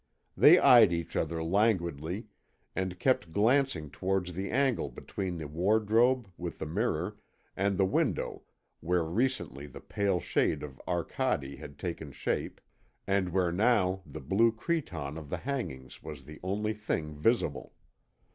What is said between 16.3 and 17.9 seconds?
only thing visible.